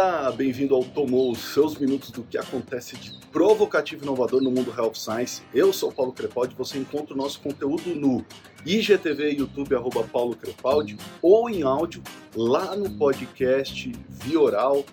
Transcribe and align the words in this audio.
Olá, 0.00 0.30
bem-vindo 0.30 0.76
ao 0.76 0.84
Tomou, 0.84 1.32
os 1.32 1.40
seus 1.40 1.76
minutos 1.76 2.12
do 2.12 2.22
que 2.22 2.38
acontece 2.38 2.96
de 2.96 3.12
provocativo 3.32 4.04
e 4.04 4.06
inovador 4.06 4.40
no 4.40 4.48
mundo 4.48 4.72
Health 4.72 4.94
Science. 4.94 5.42
Eu 5.52 5.72
sou 5.72 5.90
Paulo 5.90 6.12
Crepaldi, 6.12 6.54
você 6.54 6.78
encontra 6.78 7.14
o 7.14 7.16
nosso 7.16 7.40
conteúdo 7.40 7.96
no 7.96 8.24
IGTV, 8.64 9.32
YouTube, 9.32 9.74
arroba 9.74 10.04
Paulo 10.04 10.36
Crepaldi, 10.36 10.96
ou 11.20 11.50
em 11.50 11.64
áudio 11.64 12.00
lá 12.32 12.76
no 12.76 12.88
podcast 12.90 13.90
Via 14.08 14.40
Oral. 14.40 14.84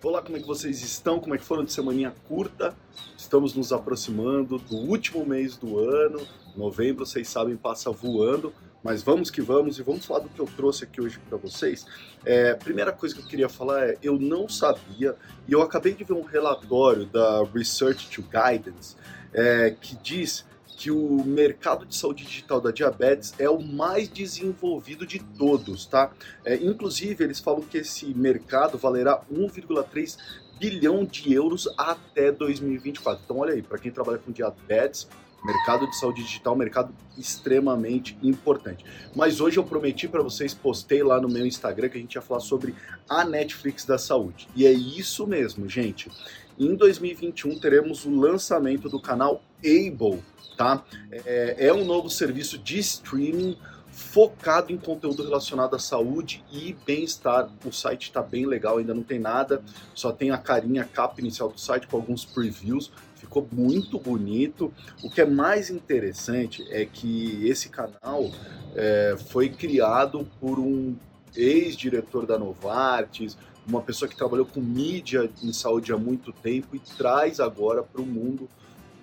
Olá, 0.00 0.22
como 0.22 0.36
é 0.36 0.40
que 0.40 0.46
vocês 0.46 0.80
estão? 0.80 1.18
Como 1.18 1.34
é 1.34 1.38
que 1.38 1.44
foram 1.44 1.64
de 1.64 1.72
semaninha 1.72 2.14
curta? 2.28 2.72
Estamos 3.18 3.52
nos 3.52 3.72
aproximando 3.72 4.58
do 4.58 4.76
último 4.76 5.26
mês 5.26 5.56
do 5.56 5.76
ano. 5.76 6.20
Novembro, 6.56 7.04
vocês 7.04 7.28
sabem, 7.28 7.56
passa 7.56 7.90
voando. 7.90 8.52
Mas 8.82 9.02
vamos 9.02 9.30
que 9.30 9.42
vamos 9.42 9.80
e 9.80 9.82
vamos 9.82 10.06
falar 10.06 10.20
do 10.20 10.28
que 10.28 10.38
eu 10.38 10.46
trouxe 10.46 10.84
aqui 10.84 11.00
hoje 11.00 11.18
para 11.28 11.36
vocês. 11.36 11.84
É, 12.24 12.54
primeira 12.54 12.92
coisa 12.92 13.16
que 13.16 13.20
eu 13.20 13.26
queria 13.26 13.48
falar 13.48 13.88
é, 13.88 13.98
eu 14.00 14.16
não 14.16 14.48
sabia 14.48 15.16
e 15.48 15.52
eu 15.52 15.60
acabei 15.60 15.92
de 15.92 16.04
ver 16.04 16.12
um 16.12 16.22
relatório 16.22 17.04
da 17.06 17.42
Research 17.52 18.08
to 18.10 18.22
Guidance 18.22 18.94
é, 19.34 19.74
que 19.80 19.96
diz 19.96 20.44
que 20.76 20.90
o 20.90 21.24
mercado 21.24 21.86
de 21.86 21.96
saúde 21.96 22.24
digital 22.24 22.60
da 22.60 22.70
diabetes 22.70 23.34
é 23.38 23.48
o 23.48 23.60
mais 23.60 24.08
desenvolvido 24.08 25.06
de 25.06 25.18
todos, 25.18 25.86
tá? 25.86 26.12
É, 26.44 26.54
inclusive, 26.56 27.24
eles 27.24 27.40
falam 27.40 27.62
que 27.62 27.78
esse 27.78 28.06
mercado 28.14 28.76
valerá 28.76 29.22
1,3 29.32 30.18
bilhão 30.60 31.04
de 31.04 31.32
euros 31.32 31.66
até 31.78 32.30
2024. 32.30 33.22
Então, 33.24 33.38
olha 33.38 33.54
aí, 33.54 33.62
para 33.62 33.78
quem 33.78 33.90
trabalha 33.90 34.18
com 34.18 34.30
diabetes, 34.30 35.08
Mercado 35.44 35.88
de 35.88 35.96
saúde 35.96 36.22
digital 36.22 36.54
é 36.54 36.58
mercado 36.58 36.94
extremamente 37.16 38.18
importante. 38.22 38.84
Mas 39.14 39.40
hoje 39.40 39.58
eu 39.58 39.64
prometi 39.64 40.08
para 40.08 40.22
vocês, 40.22 40.52
postei 40.52 41.02
lá 41.02 41.20
no 41.20 41.28
meu 41.28 41.46
Instagram 41.46 41.88
que 41.88 41.98
a 41.98 42.00
gente 42.00 42.14
ia 42.14 42.22
falar 42.22 42.40
sobre 42.40 42.74
a 43.08 43.24
Netflix 43.24 43.84
da 43.84 43.98
saúde. 43.98 44.48
E 44.56 44.66
é 44.66 44.72
isso 44.72 45.26
mesmo, 45.26 45.68
gente. 45.68 46.10
Em 46.58 46.74
2021 46.74 47.58
teremos 47.58 48.04
o 48.04 48.10
lançamento 48.10 48.88
do 48.88 49.00
canal 49.00 49.42
Able, 49.60 50.22
tá? 50.56 50.82
É, 51.10 51.66
é 51.68 51.72
um 51.72 51.84
novo 51.84 52.08
serviço 52.08 52.58
de 52.58 52.78
streaming 52.78 53.56
focado 53.96 54.70
em 54.70 54.76
conteúdo 54.76 55.22
relacionado 55.22 55.74
à 55.74 55.78
saúde 55.78 56.44
e 56.52 56.76
bem-estar. 56.84 57.50
O 57.64 57.72
site 57.72 58.02
está 58.02 58.20
bem 58.20 58.44
legal, 58.44 58.76
ainda 58.76 58.92
não 58.92 59.02
tem 59.02 59.18
nada, 59.18 59.62
só 59.94 60.12
tem 60.12 60.30
a 60.30 60.36
carinha, 60.36 60.82
a 60.82 60.84
capa 60.84 61.18
inicial 61.18 61.48
do 61.48 61.58
site 61.58 61.86
com 61.86 61.96
alguns 61.96 62.22
previews 62.22 62.92
ficou 63.14 63.48
muito 63.50 63.98
bonito. 63.98 64.70
O 65.02 65.08
que 65.08 65.22
é 65.22 65.24
mais 65.24 65.70
interessante 65.70 66.62
é 66.70 66.84
que 66.84 67.48
esse 67.48 67.70
canal 67.70 68.30
é, 68.74 69.16
foi 69.30 69.48
criado 69.48 70.28
por 70.38 70.58
um 70.58 70.94
ex-diretor 71.34 72.26
da 72.26 72.38
Novartis, 72.38 73.36
uma 73.66 73.80
pessoa 73.80 74.08
que 74.08 74.16
trabalhou 74.16 74.44
com 74.44 74.60
mídia 74.60 75.30
em 75.42 75.54
saúde 75.54 75.90
há 75.90 75.96
muito 75.96 76.34
tempo 76.34 76.76
e 76.76 76.78
traz 76.78 77.40
agora 77.40 77.82
para 77.82 78.02
o 78.02 78.06
mundo 78.06 78.46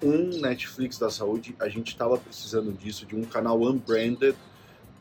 um 0.03 0.39
Netflix 0.39 0.99
da 0.99 1.09
saúde. 1.09 1.55
A 1.59 1.67
gente 1.67 1.87
estava 1.87 2.15
precisando 2.15 2.71
disso, 2.71 3.07
de 3.07 3.15
um 3.15 3.23
canal 3.23 3.59
unbranded 3.63 4.35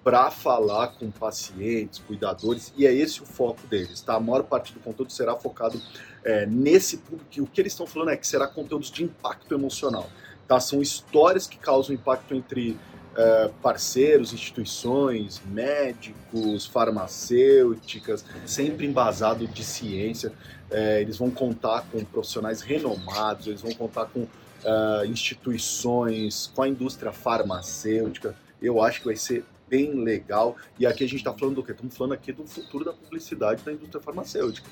para 0.04 0.30
falar 0.30 0.88
com 0.98 1.10
pacientes, 1.10 2.00
cuidadores, 2.00 2.72
e 2.76 2.86
é 2.86 2.92
esse 2.92 3.22
o 3.22 3.26
foco 3.26 3.66
deles, 3.68 4.00
tá? 4.00 4.14
A 4.14 4.20
maior 4.20 4.42
parte 4.42 4.72
do 4.72 4.80
conteúdo 4.80 5.12
será 5.12 5.36
focado 5.36 5.80
é, 6.24 6.44
nesse 6.46 6.98
público, 6.98 7.42
o 7.42 7.46
que 7.46 7.60
eles 7.60 7.72
estão 7.72 7.86
falando 7.86 8.10
é 8.10 8.16
que 8.16 8.26
será 8.26 8.46
conteúdos 8.46 8.90
de 8.90 9.04
impacto 9.04 9.54
emocional, 9.54 10.08
tá? 10.48 10.58
São 10.58 10.82
histórias 10.82 11.46
que 11.46 11.56
causam 11.56 11.94
impacto 11.94 12.34
entre 12.34 12.76
é, 13.16 13.50
parceiros, 13.62 14.32
instituições, 14.32 15.40
médicos, 15.46 16.66
farmacêuticas, 16.66 18.24
sempre 18.44 18.86
embasado 18.86 19.46
de 19.46 19.62
ciência. 19.62 20.32
É, 20.70 21.00
eles 21.00 21.18
vão 21.18 21.30
contar 21.30 21.84
com 21.92 22.02
profissionais 22.04 22.60
renomados, 22.60 23.46
eles 23.46 23.60
vão 23.60 23.72
contar 23.74 24.06
com 24.06 24.26
uh, 24.64 25.04
instituições, 25.04 26.50
com 26.54 26.62
a 26.62 26.68
indústria 26.68 27.12
farmacêutica. 27.12 28.34
Eu 28.60 28.80
acho 28.80 29.00
que 29.00 29.06
vai 29.06 29.16
ser 29.16 29.44
bem 29.72 29.94
legal. 29.94 30.54
E 30.78 30.84
aqui 30.84 31.02
a 31.02 31.08
gente 31.08 31.20
está 31.20 31.32
falando 31.32 31.54
do 31.54 31.62
quê? 31.62 31.72
Estamos 31.72 31.96
falando 31.96 32.12
aqui 32.12 32.30
do 32.30 32.46
futuro 32.46 32.84
da 32.84 32.92
publicidade 32.92 33.62
da 33.62 33.72
indústria 33.72 34.02
farmacêutica. 34.02 34.68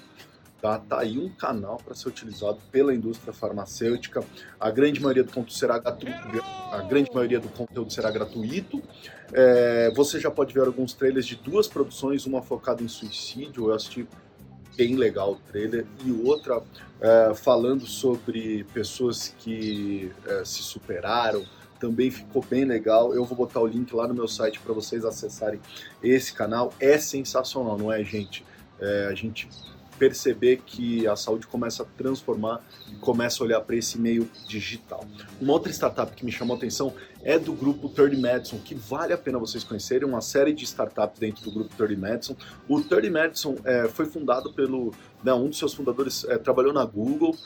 Tá, 0.60 0.78
tá 0.78 1.00
aí 1.00 1.18
um 1.18 1.30
canal 1.30 1.78
para 1.82 1.94
ser 1.94 2.08
utilizado 2.08 2.58
pela 2.70 2.94
indústria 2.94 3.32
farmacêutica. 3.32 4.22
A 4.60 4.70
grande 4.70 5.00
maioria 5.00 5.24
do 5.24 5.32
conteúdo 5.32 5.54
será 5.54 5.78
gratuito. 5.78 6.44
A 6.70 6.82
grande 6.82 7.10
maioria 7.14 7.40
do 7.40 7.48
conteúdo 7.48 7.90
será 7.90 8.10
gratuito. 8.10 8.82
É, 9.32 9.90
você 9.96 10.20
já 10.20 10.30
pode 10.30 10.52
ver 10.52 10.66
alguns 10.66 10.92
trailers 10.92 11.24
de 11.24 11.36
duas 11.36 11.66
produções, 11.66 12.26
uma 12.26 12.42
focada 12.42 12.82
em 12.82 12.88
suicídio. 12.88 13.68
Eu 13.68 13.74
assisti 13.74 14.06
bem 14.76 14.96
legal 14.96 15.32
o 15.32 15.36
trailer 15.50 15.86
e 16.04 16.12
outra 16.12 16.62
é, 17.00 17.32
falando 17.34 17.86
sobre 17.86 18.64
pessoas 18.74 19.34
que 19.38 20.12
é, 20.26 20.44
se 20.44 20.62
superaram, 20.62 21.42
também 21.80 22.10
ficou 22.10 22.44
bem 22.48 22.64
legal. 22.64 23.12
Eu 23.14 23.24
vou 23.24 23.36
botar 23.36 23.60
o 23.60 23.66
link 23.66 23.92
lá 23.92 24.06
no 24.06 24.14
meu 24.14 24.28
site 24.28 24.60
para 24.60 24.72
vocês 24.74 25.04
acessarem 25.04 25.58
esse 26.02 26.32
canal. 26.32 26.72
É 26.78 26.98
sensacional, 26.98 27.76
não 27.76 27.91
é, 27.91 28.04
gente? 28.04 28.44
É, 28.78 29.08
a 29.10 29.14
gente 29.14 29.48
perceber 29.98 30.62
que 30.64 31.06
a 31.06 31.14
saúde 31.14 31.46
começa 31.46 31.82
a 31.82 31.86
transformar 31.86 32.62
e 32.91 32.94
começa 32.96 33.42
a 33.42 33.46
olhar 33.46 33.60
para 33.60 33.76
esse 33.76 33.98
meio 33.98 34.26
digital. 34.48 35.04
Uma 35.38 35.52
outra 35.52 35.70
startup 35.70 36.16
que 36.16 36.24
me 36.24 36.32
chamou 36.32 36.54
a 36.54 36.56
atenção 36.56 36.94
é 37.22 37.38
do 37.38 37.52
grupo 37.52 37.86
30 37.86 38.16
Madison, 38.16 38.58
que 38.58 38.74
vale 38.74 39.12
a 39.12 39.18
pena 39.18 39.38
vocês 39.38 39.62
conhecerem, 39.62 40.08
uma 40.08 40.22
série 40.22 40.54
de 40.54 40.64
startups 40.64 41.20
dentro 41.20 41.44
do 41.44 41.50
grupo 41.50 41.76
30 41.76 42.00
Madison. 42.00 42.34
O 42.66 42.80
30 42.80 43.10
Madison 43.10 43.56
é, 43.62 43.88
foi 43.88 44.06
fundado 44.06 44.54
pelo, 44.54 44.94
né, 45.22 45.34
um 45.34 45.50
dos 45.50 45.58
seus 45.58 45.74
fundadores 45.74 46.24
é, 46.24 46.38
trabalhou 46.38 46.72
na 46.72 46.84
Google, 46.86 47.36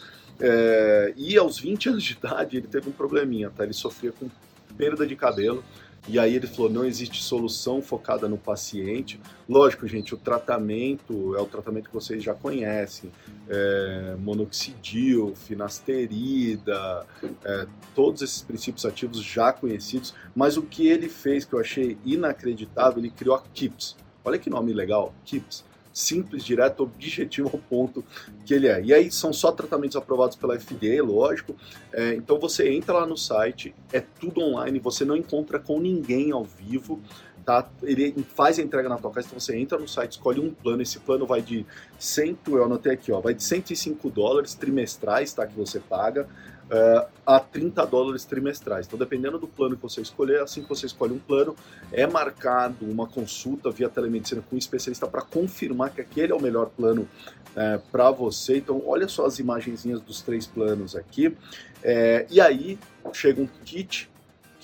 é, 0.41 1.13
e 1.17 1.37
aos 1.37 1.59
20 1.59 1.91
anos 1.91 2.03
de 2.03 2.13
idade 2.13 2.57
ele 2.57 2.67
teve 2.67 2.89
um 2.89 2.93
probleminha, 2.93 3.51
tá? 3.51 3.65
Ele 3.65 3.73
sofria 3.73 4.13
com 4.13 4.29
perda 4.77 5.07
de 5.07 5.17
cabelo. 5.17 5.65
E 6.07 6.19
aí 6.19 6.35
ele 6.35 6.47
falou: 6.47 6.71
não 6.71 6.85
existe 6.85 7.23
solução 7.23 7.81
focada 7.81 8.29
no 8.29 8.37
paciente. 8.37 9.19
Lógico, 9.49 9.87
gente, 9.89 10.15
o 10.15 10.19
tratamento 10.19 11.35
é 11.35 11.41
o 11.41 11.47
tratamento 11.47 11.89
que 11.89 11.95
vocês 11.95 12.23
já 12.23 12.35
conhecem: 12.35 13.11
é, 13.49 14.15
monoxidil, 14.19 15.35
finasterida, 15.35 17.07
é, 17.43 17.67
todos 17.95 18.21
esses 18.21 18.43
princípios 18.43 18.85
ativos 18.85 19.23
já 19.23 19.51
conhecidos. 19.53 20.15
Mas 20.35 20.59
o 20.59 20.63
que 20.63 20.89
ele 20.89 21.09
fez 21.09 21.45
que 21.45 21.55
eu 21.55 21.61
achei 21.61 21.97
inacreditável, 22.05 22.99
ele 22.99 23.11
criou 23.11 23.37
a 23.37 23.43
KIPS. 23.55 23.97
Olha 24.23 24.39
que 24.39 24.51
nome 24.51 24.73
legal, 24.73 25.15
KIPS 25.25 25.65
simples, 25.95 26.45
direto, 26.45 26.83
objetivo 26.83 27.49
ao 27.53 27.59
ponto 27.61 28.05
que 28.45 28.53
ele 28.53 28.67
é. 28.67 28.83
E 28.83 28.93
aí 28.93 29.11
são 29.13 29.33
só 29.33 29.53
tratamentos 29.53 29.97
aprovados 29.97 30.37
pela 30.37 30.59
FDA, 30.59 31.01
lógico. 31.01 31.55
É, 31.93 32.15
então 32.15 32.39
você 32.39 32.69
entra 32.69 32.95
lá 32.95 33.07
no 33.07 33.17
site, 33.17 33.73
é 33.93 34.01
tudo 34.01 34.41
online, 34.41 34.81
você 34.81 35.05
não 35.05 35.17
encontra 35.17 35.61
com 35.61 35.79
ninguém 35.81 36.33
ao 36.33 36.45
vivo. 36.45 37.01
Tá? 37.45 37.69
Ele 37.83 38.25
faz 38.35 38.59
a 38.59 38.63
entrega 38.63 38.89
na 38.89 38.97
tua 38.97 39.11
casa, 39.11 39.27
então 39.29 39.39
você 39.39 39.57
entra 39.57 39.79
no 39.79 39.87
site, 39.87 40.13
escolhe 40.13 40.41
um 40.41 40.51
plano, 40.51 40.81
esse 40.81 40.99
plano 40.99 41.27
vai 41.27 41.43
de 41.43 41.65
100, 41.99 42.39
eu 42.49 42.65
anotei 42.65 42.93
aqui, 42.93 43.13
ó, 43.13 43.21
vai 43.21 43.35
de 43.35 43.43
105 43.43 44.11
dólares 44.11 44.55
trimestrais, 44.55 45.35
tá, 45.35 45.47
que 45.47 45.55
você 45.55 45.79
paga, 45.79 46.27
uh, 46.71 47.09
a 47.27 47.41
30 47.41 47.85
dólares 47.87 48.25
trimestrais. 48.25 48.87
Então, 48.87 48.99
dependendo 48.99 49.39
do 49.39 49.47
plano 49.47 49.77
que 49.77 49.83
você 49.83 50.01
escolher, 50.01 50.41
assim 50.41 50.63
que 50.63 50.69
você 50.69 50.87
escolhe 50.87 51.13
um 51.13 51.19
plano, 51.19 51.55
é 51.93 52.07
marcado 52.07 52.85
uma 52.85 53.07
consulta 53.07 53.71
via 53.71 53.89
telemedicina 53.89 54.43
com 54.49 54.57
um 54.57 54.59
especialista 54.59 55.07
para 55.07 55.23
confirmar 55.23 55.91
que 55.91 56.01
aquele 56.01 56.33
é 56.33 56.35
o 56.35 56.41
melhor 56.41 56.71
plano 56.71 57.09
é, 57.57 57.79
para 57.91 58.11
você. 58.11 58.59
Então, 58.59 58.83
olha 58.87 59.09
só 59.09 59.27
as 59.27 59.39
imagenzinhas 59.39 60.01
dos 60.01 60.23
três 60.23 60.47
planos 60.47 60.97
aqui. 60.97 61.37
É, 61.83 62.27
e 62.31 62.41
aí 62.41 62.79
chega 63.13 63.41
um 63.41 63.49
kit 63.65 64.11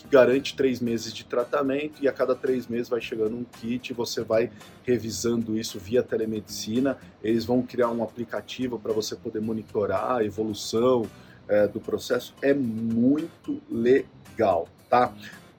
que 0.00 0.08
garante 0.08 0.56
três 0.56 0.80
meses 0.80 1.12
de 1.12 1.24
tratamento 1.24 2.02
e 2.02 2.08
a 2.08 2.12
cada 2.12 2.34
três 2.34 2.66
meses 2.66 2.88
vai 2.88 3.02
chegando 3.02 3.36
um 3.36 3.44
kit, 3.44 3.92
você 3.92 4.22
vai 4.22 4.50
revisando 4.82 5.58
isso 5.58 5.78
via 5.78 6.02
telemedicina. 6.02 6.96
Eles 7.22 7.44
vão 7.44 7.60
criar 7.62 7.90
um 7.90 8.02
aplicativo 8.02 8.78
para 8.78 8.92
você 8.92 9.14
poder 9.14 9.40
monitorar 9.40 10.16
a 10.16 10.24
evolução, 10.24 11.06
é, 11.50 11.66
do 11.66 11.80
processo 11.80 12.32
é 12.40 12.54
muito 12.54 13.60
legal, 13.68 14.68
tá? 14.88 15.12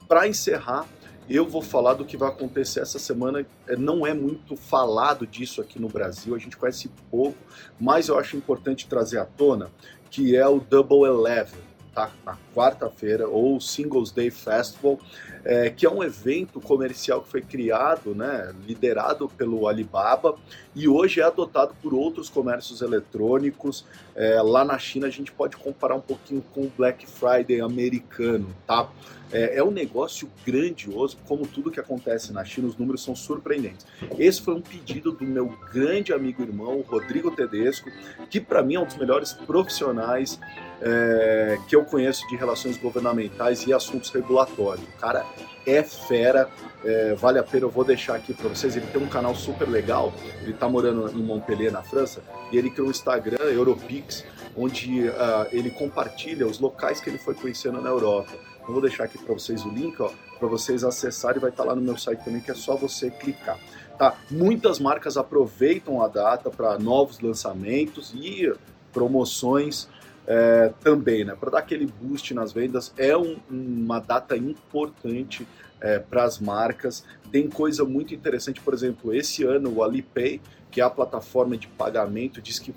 Para 0.08 0.26
encerrar, 0.26 0.86
eu 1.28 1.46
vou 1.46 1.62
falar 1.62 1.94
do 1.94 2.04
que 2.04 2.16
vai 2.16 2.28
acontecer 2.28 2.80
essa 2.80 2.98
semana. 2.98 3.46
É, 3.68 3.76
não 3.76 4.06
é 4.06 4.12
muito 4.12 4.56
falado 4.56 5.26
disso 5.26 5.60
aqui 5.60 5.78
no 5.78 5.88
Brasil, 5.88 6.34
a 6.34 6.38
gente 6.38 6.56
conhece 6.56 6.90
pouco, 7.10 7.38
mas 7.78 8.08
eu 8.08 8.18
acho 8.18 8.36
importante 8.36 8.88
trazer 8.88 9.18
à 9.18 9.24
tona 9.24 9.70
que 10.10 10.36
é 10.36 10.46
o 10.46 10.60
Double 10.60 11.04
Eleven. 11.04 11.60
tá? 11.94 12.10
Na 12.24 12.38
quarta-feira, 12.54 13.28
ou 13.28 13.60
Singles 13.60 14.10
Day 14.10 14.30
Festival, 14.30 14.98
é, 15.44 15.70
que 15.70 15.84
é 15.86 15.90
um 15.90 16.02
evento 16.02 16.60
comercial 16.60 17.22
que 17.22 17.28
foi 17.28 17.42
criado, 17.42 18.14
né, 18.14 18.54
liderado 18.66 19.28
pelo 19.28 19.66
Alibaba 19.66 20.36
e 20.74 20.88
hoje 20.88 21.20
é 21.20 21.24
adotado 21.24 21.74
por 21.82 21.92
outros 21.94 22.28
comércios 22.28 22.80
eletrônicos. 22.80 23.84
É, 24.14 24.40
lá 24.42 24.64
na 24.64 24.78
China 24.78 25.06
a 25.06 25.10
gente 25.10 25.32
pode 25.32 25.56
comparar 25.56 25.94
um 25.94 26.00
pouquinho 26.00 26.42
com 26.52 26.62
o 26.62 26.72
Black 26.76 27.06
Friday 27.06 27.60
americano, 27.60 28.54
tá? 28.66 28.88
É, 29.32 29.56
é, 29.56 29.64
um 29.64 29.70
negócio 29.70 30.30
grandioso, 30.44 31.16
como 31.26 31.46
tudo 31.46 31.70
que 31.70 31.80
acontece 31.80 32.32
na 32.34 32.44
China, 32.44 32.68
os 32.68 32.76
números 32.76 33.02
são 33.02 33.16
surpreendentes. 33.16 33.86
Esse 34.18 34.42
foi 34.42 34.54
um 34.54 34.60
pedido 34.60 35.10
do 35.10 35.24
meu 35.24 35.56
grande 35.72 36.12
amigo 36.12 36.42
irmão, 36.42 36.84
Rodrigo 36.86 37.30
Tedesco, 37.30 37.90
que 38.28 38.38
para 38.38 38.62
mim 38.62 38.74
é 38.74 38.80
um 38.80 38.84
dos 38.84 38.96
melhores 38.98 39.32
profissionais 39.32 40.38
é, 40.82 41.58
que 41.66 41.74
eu 41.74 41.82
conheço 41.84 42.28
de 42.28 42.36
relações 42.36 42.76
governamentais 42.76 43.66
e 43.66 43.72
assuntos 43.72 44.10
regulatórios. 44.10 44.86
O 44.86 44.98
cara 44.98 45.24
é 45.66 45.82
fera, 45.82 46.48
é, 46.84 47.14
vale 47.14 47.38
a 47.38 47.42
pena, 47.42 47.66
eu 47.66 47.70
vou 47.70 47.84
deixar 47.84 48.16
aqui 48.16 48.34
para 48.34 48.48
vocês. 48.48 48.76
Ele 48.76 48.86
tem 48.86 49.02
um 49.02 49.08
canal 49.08 49.34
super 49.34 49.68
legal, 49.68 50.12
ele 50.42 50.52
está 50.52 50.68
morando 50.68 51.08
em 51.10 51.22
Montpellier, 51.22 51.72
na 51.72 51.82
França, 51.82 52.22
e 52.50 52.56
ele 52.56 52.70
criou 52.70 52.88
um 52.88 52.90
Instagram, 52.90 53.44
Europix, 53.44 54.24
onde 54.56 55.08
uh, 55.08 55.12
ele 55.50 55.70
compartilha 55.70 56.46
os 56.46 56.58
locais 56.58 57.00
que 57.00 57.08
ele 57.08 57.18
foi 57.18 57.34
conhecendo 57.34 57.80
na 57.80 57.90
Europa. 57.90 58.32
Eu 58.66 58.72
vou 58.72 58.80
deixar 58.80 59.04
aqui 59.04 59.18
para 59.18 59.34
vocês 59.34 59.64
o 59.64 59.68
link, 59.68 59.96
para 59.96 60.48
vocês 60.48 60.84
acessarem, 60.84 61.40
vai 61.40 61.50
estar 61.50 61.62
tá 61.62 61.68
lá 61.70 61.74
no 61.74 61.82
meu 61.82 61.96
site 61.96 62.24
também, 62.24 62.40
que 62.40 62.50
é 62.50 62.54
só 62.54 62.76
você 62.76 63.10
clicar. 63.10 63.58
Tá? 63.98 64.16
Muitas 64.30 64.78
marcas 64.78 65.16
aproveitam 65.16 66.02
a 66.02 66.08
data 66.08 66.50
para 66.50 66.78
novos 66.78 67.20
lançamentos 67.20 68.12
e 68.14 68.52
promoções 68.92 69.88
é, 70.26 70.72
também, 70.80 71.24
né? 71.24 71.34
Para 71.38 71.50
dar 71.50 71.58
aquele 71.58 71.86
boost 71.86 72.32
nas 72.34 72.52
vendas, 72.52 72.92
é 72.96 73.16
um, 73.16 73.38
uma 73.50 73.98
data 73.98 74.36
importante 74.36 75.46
é, 75.80 75.98
para 75.98 76.24
as 76.24 76.38
marcas. 76.38 77.04
Tem 77.30 77.48
coisa 77.48 77.84
muito 77.84 78.14
interessante, 78.14 78.60
por 78.60 78.72
exemplo, 78.72 79.12
esse 79.14 79.42
ano 79.44 79.72
o 79.74 79.82
Alipay, 79.82 80.40
que 80.70 80.80
é 80.80 80.84
a 80.84 80.90
plataforma 80.90 81.56
de 81.56 81.66
pagamento, 81.66 82.40
diz 82.40 82.58
que, 82.58 82.74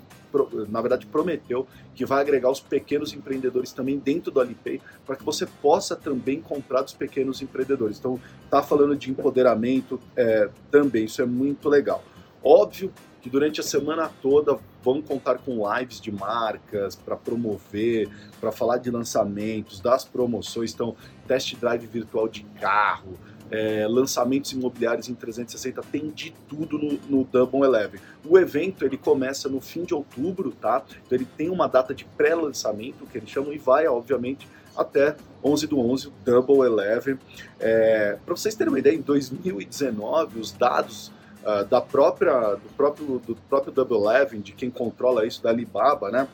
na 0.68 0.80
verdade, 0.82 1.06
prometeu 1.06 1.66
que 1.94 2.04
vai 2.04 2.20
agregar 2.20 2.50
os 2.50 2.60
pequenos 2.60 3.14
empreendedores 3.14 3.72
também 3.72 3.98
dentro 3.98 4.30
do 4.30 4.38
Alipay, 4.38 4.82
para 5.06 5.16
que 5.16 5.24
você 5.24 5.46
possa 5.46 5.96
também 5.96 6.42
comprar 6.42 6.82
dos 6.82 6.92
pequenos 6.92 7.40
empreendedores. 7.40 7.98
Então, 7.98 8.20
tá 8.50 8.62
falando 8.62 8.94
de 8.96 9.10
empoderamento 9.10 9.98
é, 10.14 10.50
também, 10.70 11.04
isso 11.04 11.22
é 11.22 11.26
muito 11.26 11.68
legal. 11.68 12.04
Óbvio 12.42 12.92
que 13.26 13.30
durante 13.30 13.58
a 13.58 13.64
semana 13.64 14.08
toda 14.22 14.56
vão 14.84 15.02
contar 15.02 15.38
com 15.38 15.68
lives 15.68 16.00
de 16.00 16.12
marcas 16.12 16.94
para 16.94 17.16
promover, 17.16 18.08
para 18.40 18.52
falar 18.52 18.78
de 18.78 18.88
lançamentos, 18.88 19.80
das 19.80 20.04
promoções, 20.04 20.72
então 20.72 20.94
test 21.26 21.56
drive 21.56 21.84
virtual 21.86 22.28
de 22.28 22.44
carro, 22.60 23.14
é, 23.50 23.84
lançamentos 23.88 24.52
imobiliários 24.52 25.08
em 25.08 25.14
360, 25.14 25.82
tem 25.90 26.08
de 26.10 26.32
tudo 26.48 26.78
no, 26.78 27.00
no 27.08 27.24
Double 27.24 27.64
Eleven. 27.64 28.00
O 28.24 28.38
evento 28.38 28.84
ele 28.84 28.96
começa 28.96 29.48
no 29.48 29.60
fim 29.60 29.82
de 29.82 29.92
outubro, 29.92 30.52
tá? 30.52 30.84
Então 31.04 31.18
ele 31.18 31.26
tem 31.36 31.50
uma 31.50 31.66
data 31.66 31.92
de 31.92 32.04
pré-lançamento 32.04 33.06
que 33.06 33.18
eles 33.18 33.28
chamam 33.28 33.52
e 33.52 33.58
vai, 33.58 33.88
obviamente, 33.88 34.46
até 34.76 35.16
11 35.42 35.66
do 35.66 35.80
11, 35.80 36.06
o 36.06 36.12
Double 36.24 36.64
Eleven. 36.64 37.18
É, 37.58 38.18
para 38.24 38.36
vocês 38.36 38.54
terem 38.54 38.72
uma 38.72 38.78
ideia, 38.78 38.94
em 38.94 39.02
2019 39.02 40.38
os 40.38 40.52
dados 40.52 41.10
uh, 41.46 41.64
da 41.64 41.80
própria, 41.80 42.54
do 42.56 42.68
próprio, 42.76 43.18
do 43.20 43.36
próprio 43.48 43.72
Double 43.72 43.96
Eleven, 43.96 44.40
de 44.40 44.52
quem 44.52 44.70
controla 44.70 45.24
isso, 45.24 45.42
da 45.42 45.50
Alibaba, 45.50 46.10
né? 46.10 46.28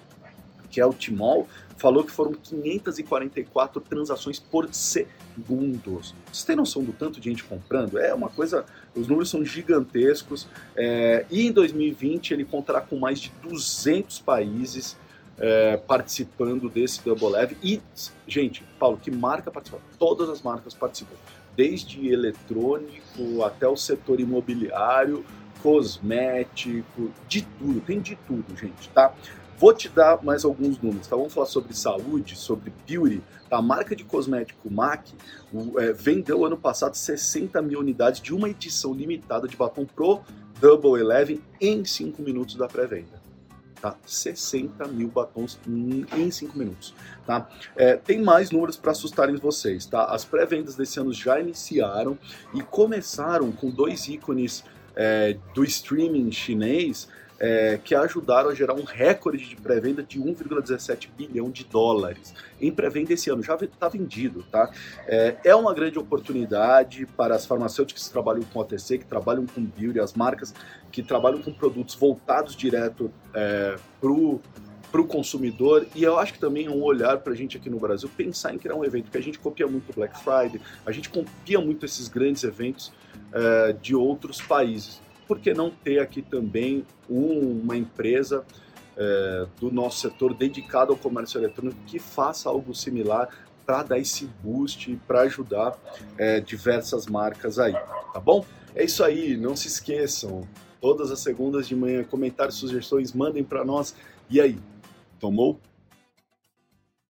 que 0.73 0.81
é 0.81 0.87
o 0.87 0.93
Timol, 0.93 1.47
falou 1.77 2.03
que 2.03 2.11
foram 2.11 2.33
544 2.33 3.81
transações 3.83 4.39
por 4.39 4.73
segundo. 4.73 6.01
Vocês 6.01 6.45
têm 6.45 6.57
noção 6.57 6.83
do 6.83 6.93
tanto 6.95 7.21
de 7.21 7.29
gente 7.29 7.45
comprando? 7.45 7.99
É 7.99 8.15
uma 8.15 8.31
coisa, 8.31 8.65
os 8.95 9.07
números 9.07 9.29
são 9.29 9.45
gigantescos. 9.45 10.49
É, 10.75 11.27
e 11.31 11.47
em 11.47 11.53
2020 11.53 12.33
ele 12.33 12.45
contará 12.45 12.81
com 12.81 12.97
mais 12.97 13.21
de 13.21 13.31
200 13.43 14.21
países 14.21 14.97
é, 15.39 15.77
participando 15.77 16.71
desse 16.71 17.03
Double 17.05 17.29
Leve. 17.29 17.59
E, 17.63 17.83
gente, 18.27 18.65
Paulo, 18.79 18.97
que 18.97 19.11
marca 19.11 19.51
participa? 19.51 19.79
Todas 19.99 20.31
as 20.31 20.41
marcas 20.41 20.73
participam 20.73 21.17
desde 21.57 22.09
eletrônico 22.09 23.43
até 23.45 23.69
o 23.69 23.77
setor 23.77 24.21
imobiliário, 24.21 25.25
cosmético, 25.63 27.11
de 27.29 27.43
tudo, 27.43 27.81
tem 27.81 28.01
de 28.01 28.17
tudo, 28.27 28.57
gente, 28.57 28.89
tá? 28.91 29.15
Vou 29.59 29.73
te 29.73 29.89
dar 29.89 30.23
mais 30.25 30.45
alguns 30.45 30.81
números, 30.81 31.07
tá? 31.07 31.15
Vamos 31.15 31.33
falar 31.33 31.47
sobre 31.47 31.73
saúde, 31.73 32.35
sobre 32.35 32.73
beauty. 32.85 33.23
Tá? 33.49 33.59
A 33.59 33.63
marca 33.63 33.95
de 33.95 34.03
cosmético 34.03 34.69
MAC 34.69 35.15
é, 35.79 35.93
vendeu 35.93 36.45
ano 36.45 36.57
passado 36.57 36.97
60 36.97 37.63
mil 37.63 37.79
unidades 37.79 38.21
de 38.21 38.35
uma 38.35 38.49
edição 38.49 38.93
limitada 38.93 39.47
de 39.47 39.57
batom 39.57 39.85
Pro 39.85 40.21
Double 40.61 41.01
Eleven 41.01 41.41
em 41.61 41.85
5 41.85 42.21
minutos 42.23 42.57
da 42.57 42.67
pré-venda 42.67 43.22
tá? 43.83 43.97
60 44.07 44.87
mil 44.87 45.09
batons 45.09 45.59
em 45.67 46.31
5 46.31 46.57
minutos, 46.57 46.95
tá? 47.27 47.51
É, 47.77 47.97
tem 47.97 48.23
mais 48.23 48.53
números 48.53 48.77
para 48.77 48.93
assustarem 48.93 49.35
vocês, 49.35 49.85
tá? 49.85 50.05
As 50.05 50.25
pré-vendas 50.25 50.77
desse 50.77 51.01
ano 51.01 51.13
já 51.13 51.41
iniciaram 51.41 52.17
e 52.55 52.63
começaram 52.63 53.51
com 53.51 53.69
dois 53.69 54.07
ícones 54.07 54.65
é, 54.95 55.37
do 55.53 55.65
streaming 55.65 56.31
chinês 56.31 57.09
é, 57.43 57.81
que 57.83 57.93
ajudaram 57.93 58.51
a 58.51 58.55
gerar 58.55 58.75
um 58.75 58.85
recorde 58.85 59.45
de 59.45 59.57
pré-venda 59.57 60.01
de 60.01 60.21
1,17 60.21 61.09
bilhão 61.19 61.51
de 61.51 61.65
dólares. 61.65 62.33
Em 62.61 62.71
pré-venda 62.71 63.13
esse 63.13 63.29
ano 63.31 63.43
já 63.43 63.57
está 63.57 63.89
vendido, 63.89 64.45
tá? 64.45 64.71
É, 65.09 65.37
é, 65.45 65.55
uma 65.55 65.75
grande 65.75 65.99
oportunidade 65.99 67.05
para 67.17 67.35
as 67.35 67.45
farmacêuticas 67.45 68.07
que 68.07 68.13
trabalham 68.13 68.45
com 68.45 68.61
OTC, 68.61 68.99
que 68.99 69.05
trabalham 69.05 69.45
com 69.45 69.61
beauty, 69.61 69.99
as 69.99 70.13
marcas 70.13 70.55
que 70.93 71.03
trabalham 71.03 71.43
com 71.43 71.53
produtos 71.53 71.97
voltados 71.97 72.55
direto 72.55 73.11
é, 73.35 73.75
para 73.99 75.01
o 75.01 75.07
consumidor 75.09 75.85
e 75.97 76.05
eu 76.05 76.19
acho 76.19 76.35
que 76.35 76.39
também 76.39 76.67
é 76.67 76.71
um 76.71 76.81
olhar 76.81 77.19
para 77.19 77.33
a 77.33 77.37
gente 77.37 77.57
aqui 77.57 77.69
no 77.69 77.81
Brasil 77.81 78.09
pensar 78.17 78.55
em 78.55 78.59
criar 78.59 78.77
um 78.77 78.85
evento, 78.85 79.11
que 79.11 79.19
a 79.19 79.23
gente 79.23 79.39
copia 79.39 79.67
muito 79.67 79.91
o 79.91 79.95
Black 79.95 80.17
Friday, 80.23 80.61
a 80.87 80.93
gente 80.93 81.09
copia 81.09 81.61
muito 81.61 81.85
esses 81.85 82.07
grandes 82.07 82.45
eventos 82.45 82.93
é, 83.33 83.73
de 83.73 83.97
outros 83.97 84.41
países 84.41 85.01
por 85.27 85.39
que 85.39 85.55
não 85.55 85.71
ter 85.71 85.99
aqui 85.99 86.23
também 86.23 86.85
um, 87.09 87.61
uma 87.63 87.77
empresa 87.77 88.45
é, 88.97 89.47
do 89.59 89.71
nosso 89.71 90.01
setor 90.01 90.35
dedicado 90.35 90.93
ao 90.93 90.99
comércio 90.99 91.39
eletrônico 91.39 91.79
que 91.87 91.99
faça 91.99 92.49
algo 92.49 92.75
similar 92.75 93.29
para 93.65 93.83
dar 93.83 93.99
esse 93.99 94.27
boost, 94.43 94.99
para 95.07 95.23
ajudar 95.23 95.79
é, 96.19 96.41
diversas 96.41 97.07
marcas 97.07 97.59
aí, 97.59 97.73
tá 98.13 98.21
bom? 98.21 98.45
É 98.75 98.85
isso 98.85 99.05
aí, 99.05 99.37
não 99.37 99.55
se 99.55 99.69
esqueçam, 99.69 100.47
todas 100.81 101.11
as 101.11 101.21
segundas 101.21 101.69
de 101.69 101.77
manhã, 101.77 102.03
comentários, 102.03 102.57
sugestões, 102.57 103.13
mandem 103.13 103.45
para 103.45 103.65
nós. 103.65 103.95
E 104.29 104.41
aí, 104.41 104.59
tomou? 105.21 105.61